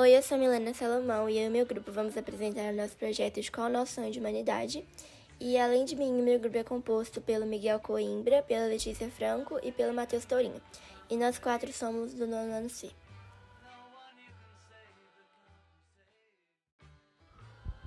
[0.00, 3.38] Oi, eu sou Milena Salomão e eu e meu grupo vamos apresentar o nosso projeto
[3.38, 4.82] o Nosso Sonho de Humanidade.
[5.38, 9.70] E além de mim, meu grupo é composto pelo Miguel Coimbra, pela Letícia Franco e
[9.70, 10.58] pelo Matheus Tourinho.
[11.10, 12.90] E nós quatro somos do nono ano C.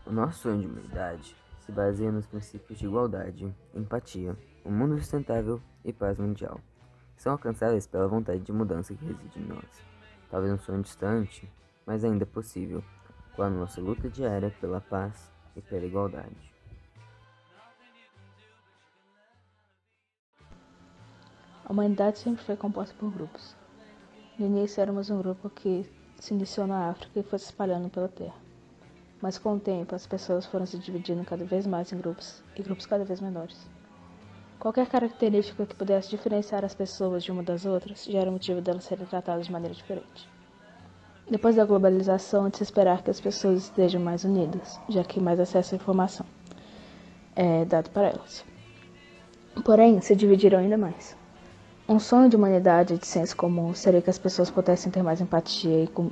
[0.05, 5.59] O nosso sonho de humanidade se baseia nos princípios de igualdade, empatia, um mundo sustentável
[5.83, 6.61] e paz mundial.
[7.17, 9.83] São alcançáveis pela vontade de mudança que reside em nós.
[10.29, 11.51] Talvez um sonho distante,
[11.85, 12.83] mas ainda possível,
[13.35, 16.53] com a nossa luta diária pela paz e pela igualdade.
[21.65, 23.55] A humanidade sempre foi composta por grupos.
[24.37, 28.07] No início éramos um grupo que se iniciou na África e foi se espalhando pela
[28.07, 28.35] Terra.
[29.21, 32.61] Mas com o tempo as pessoas foram se dividindo cada vez mais em grupos e
[32.61, 33.69] grupos cada vez menores.
[34.59, 38.83] Qualquer característica que pudesse diferenciar as pessoas de uma das outras já era motivo delas
[38.83, 40.29] serem tratadas de maneira diferente.
[41.29, 45.19] Depois da globalização, é de se esperar que as pessoas estejam mais unidas, já que
[45.19, 46.25] mais acesso à informação
[47.35, 48.45] é dado para elas.
[49.63, 51.15] Porém, se dividiram ainda mais.
[51.87, 55.83] Um sonho de humanidade de senso comum seria que as pessoas pudessem ter mais empatia
[55.83, 56.09] e com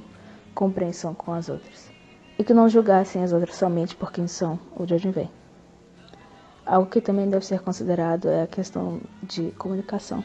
[0.54, 1.90] compreensão com as outras,
[2.38, 5.30] e que não julgassem as outras somente por quem são ou de onde vêm.
[6.66, 10.24] Algo que também deve ser considerado é a questão de comunicação.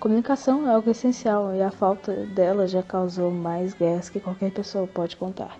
[0.00, 4.86] Comunicação é algo essencial e a falta dela já causou mais guerras que qualquer pessoa
[4.86, 5.58] pode contar.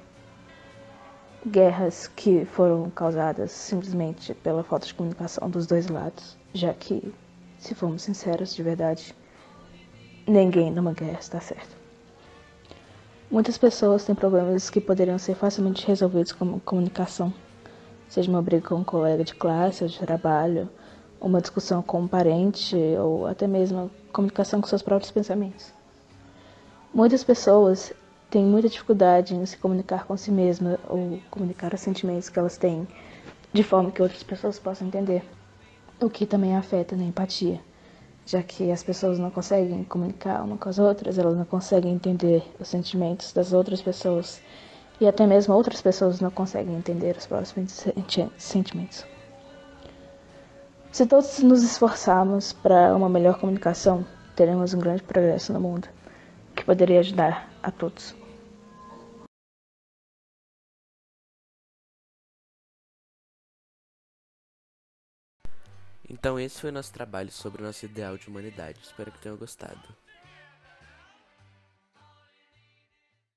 [1.44, 7.12] Guerras que foram causadas simplesmente pela falta de comunicação dos dois lados, já que,
[7.58, 9.12] se formos sinceros de verdade,
[10.24, 11.76] ninguém numa guerra está certo.
[13.28, 17.34] Muitas pessoas têm problemas que poderiam ser facilmente resolvidos com comunicação,
[18.08, 20.70] seja uma briga com um colega de classe ou de trabalho,
[21.20, 25.72] uma discussão com um parente ou até mesmo comunicação com seus próprios pensamentos.
[26.94, 27.92] Muitas pessoas
[28.30, 32.56] têm muita dificuldade em se comunicar com si mesma ou comunicar os sentimentos que elas
[32.56, 32.86] têm
[33.52, 35.24] de forma que outras pessoas possam entender,
[36.00, 37.60] o que também afeta na empatia,
[38.26, 42.42] já que as pessoas não conseguem comunicar uma com as outras, elas não conseguem entender
[42.60, 44.40] os sentimentos das outras pessoas
[45.00, 47.54] e até mesmo outras pessoas não conseguem entender os próprios
[48.36, 49.17] sentimentos.
[50.98, 54.04] Se todos nos esforçarmos para uma melhor comunicação,
[54.34, 55.88] teremos um grande progresso no mundo,
[56.56, 58.16] que poderia ajudar a todos.
[66.10, 68.80] Então esse foi o nosso trabalho sobre o nosso ideal de humanidade.
[68.82, 69.94] Espero que tenham gostado.